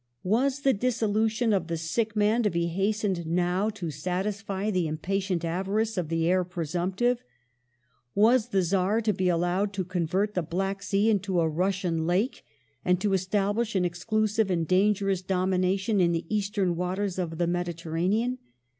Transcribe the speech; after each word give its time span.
Was 0.23 0.61
the 0.61 0.73
dissolution 0.73 1.53
of 1.53 1.67
the 1.67 1.77
sick 1.77 2.15
man 2.15 2.41
to 2.41 2.49
be 2.49 2.65
hastened 2.65 3.27
now 3.27 3.69
to 3.69 3.91
satisfy 3.91 4.71
the 4.71 4.87
impatient 4.87 5.45
avarice 5.45 5.95
of 5.95 6.09
the 6.09 6.27
heir 6.27 6.43
presumptive? 6.43 7.23
Was 8.15 8.47
the 8.47 8.63
Czar 8.63 9.01
to 9.01 9.13
be 9.13 9.29
allowed 9.29 9.73
to 9.73 9.85
convert 9.85 10.33
the 10.33 10.41
Black 10.41 10.81
Sea 10.81 11.11
into 11.11 11.39
a 11.39 11.47
Russian 11.47 12.07
lake, 12.07 12.43
and 12.83 12.99
to 12.99 13.13
establish 13.13 13.75
an 13.75 13.85
exclusive 13.85 14.49
and 14.49 14.67
dangerous 14.67 15.21
domination 15.21 16.01
in 16.01 16.13
the 16.13 16.25
eastern 16.35 16.75
waters 16.75 17.19
of 17.19 17.37
the 17.37 17.45
Mediterranean 17.45 18.39